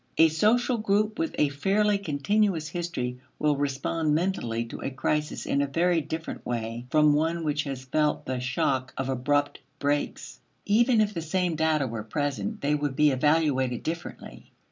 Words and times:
A 0.17 0.29
social 0.29 0.79
group 0.79 1.19
with 1.19 1.35
a 1.37 1.49
fairly 1.49 1.99
continuous 1.99 2.69
history 2.69 3.19
will 3.37 3.55
respond 3.55 4.15
mentally 4.15 4.65
to 4.65 4.81
a 4.81 4.89
crisis 4.89 5.45
in 5.45 5.61
a 5.61 5.67
very 5.67 6.01
different 6.01 6.43
way 6.43 6.87
from 6.89 7.13
one 7.13 7.43
which 7.43 7.65
has 7.65 7.85
felt 7.85 8.25
the 8.25 8.39
shock 8.39 8.95
of 8.97 9.09
abrupt 9.09 9.59
breaks. 9.77 10.39
Even 10.65 11.01
if 11.01 11.13
the 11.13 11.21
same 11.21 11.53
data 11.55 11.85
were 11.85 12.01
present, 12.01 12.61
they 12.61 12.73
would 12.73 12.95
be 12.95 13.11
evaluated 13.11 13.83
differently. 13.83 14.51